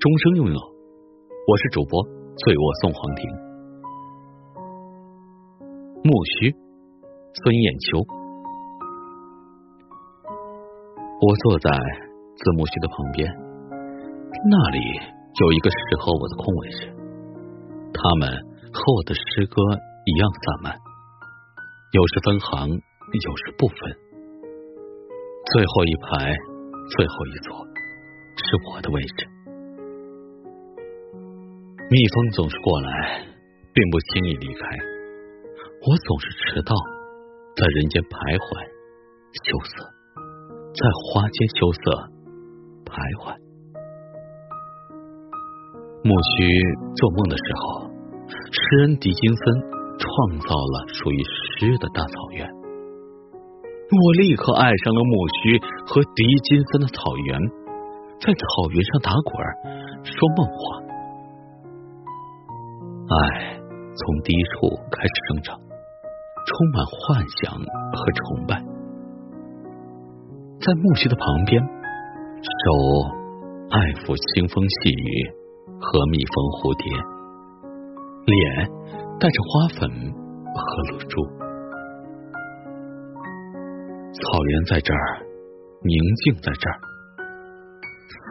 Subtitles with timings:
[0.00, 3.26] 终生拥有，我是主播醉卧送黄庭。
[6.04, 6.54] 木须，
[7.34, 7.98] 孙艳秋。
[11.18, 13.26] 我坐在字木须的旁边，
[14.48, 14.78] 那里
[15.42, 16.94] 有一个适合我的空位置。
[17.92, 18.30] 他们
[18.72, 19.60] 和我的诗歌
[20.06, 20.78] 一样散漫，
[21.90, 23.76] 有时分行，有时不分。
[25.56, 26.30] 最后一排，
[26.94, 27.66] 最后一座
[28.38, 29.37] 是我的位置。
[31.90, 33.24] 蜜蜂总是过来，
[33.72, 34.60] 并不轻易离开。
[35.80, 36.76] 我总是迟到，
[37.56, 38.60] 在人间徘徊
[39.32, 39.88] 羞涩，
[40.76, 41.80] 在花间羞涩
[42.84, 43.32] 徘徊。
[46.04, 46.60] 木须
[46.92, 47.88] 做梦的时候，
[48.28, 49.40] 诗人狄金森
[49.96, 50.04] 创
[50.44, 52.44] 造了属于诗的大草原。
[52.44, 55.56] 我立刻爱上了木须
[55.88, 57.40] 和狄金森的草原，
[58.20, 59.32] 在草原上打滚，
[60.04, 60.84] 说梦话。
[63.10, 63.56] 爱
[63.96, 68.60] 从低处开始生长，充满幻想和崇拜。
[70.60, 72.68] 在木须的旁边，手
[73.70, 75.24] 爱抚清风细雨
[75.80, 76.84] 和蜜蜂蝴蝶，
[78.28, 78.68] 脸
[79.18, 79.88] 带着花粉
[80.52, 81.24] 和露珠。
[84.12, 85.24] 草原在这儿，
[85.80, 86.76] 宁静在这儿。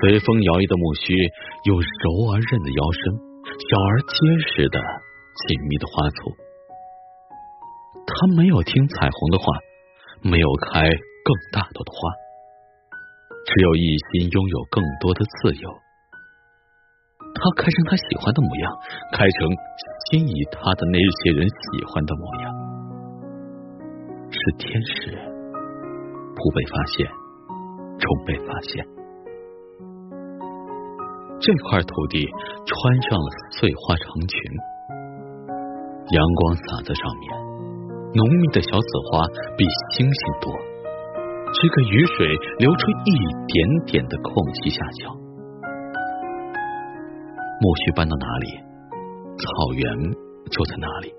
[0.01, 1.17] 随风摇曳的木须
[1.65, 3.26] 有柔而韧的腰身。
[3.57, 4.15] 小而结
[4.53, 6.37] 实的紧密的花簇，
[8.05, 9.45] 他没有听彩虹的话，
[10.21, 11.97] 没有开更大朵的花，
[13.47, 15.69] 只有一心拥有更多的自由。
[17.33, 18.71] 他开成他喜欢的模样，
[19.11, 19.49] 开成
[20.11, 22.53] 心仪他的那些人喜欢的模样，
[24.29, 25.17] 是天使，
[26.35, 27.07] 不被发现，
[27.97, 28.96] 终被发现。
[31.39, 32.25] 这块土地
[32.65, 34.37] 穿上了碎花长裙，
[36.09, 37.29] 阳光洒在上面，
[38.17, 39.21] 浓密的小紫花
[39.55, 40.51] 比星星多。
[41.53, 42.27] 只给雨水
[42.59, 43.13] 留出一
[43.47, 43.55] 点
[43.85, 45.15] 点的空隙下脚。
[47.61, 48.47] 苜蓿搬到哪里，
[49.37, 49.45] 草
[49.77, 49.87] 原
[50.51, 51.13] 就在哪里。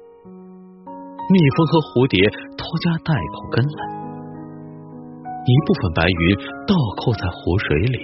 [1.31, 2.19] 蜜蜂和蝴蝶
[2.59, 3.81] 拖家带口跟来，
[5.47, 6.37] 一部分白云
[6.67, 7.99] 倒扣在湖水里，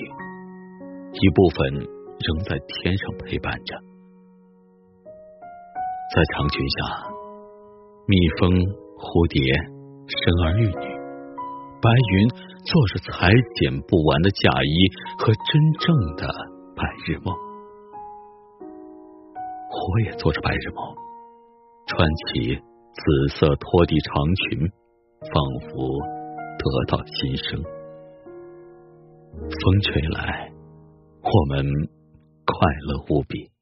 [1.13, 1.94] 一部分。
[2.21, 3.77] 仍在天上陪伴着，
[6.15, 7.11] 在长裙下，
[8.07, 8.49] 蜜蜂、
[8.97, 9.43] 蝴蝶
[10.07, 10.87] 生儿育女，
[11.83, 12.29] 白云
[12.65, 14.89] 做着裁剪不完的嫁衣
[15.19, 16.25] 和真正的
[16.77, 17.35] 白日梦。
[19.75, 20.97] 我也做着白日梦，
[21.87, 23.03] 穿起紫
[23.37, 24.71] 色拖地长裙，
[25.29, 25.35] 仿
[25.69, 25.99] 佛
[26.57, 27.61] 得到新生。
[29.35, 30.53] 风吹来，
[31.21, 31.67] 我们。
[32.45, 33.54] 快乐无比。